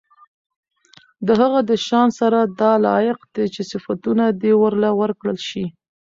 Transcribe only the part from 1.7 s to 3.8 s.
شان سره دا لائق دي چې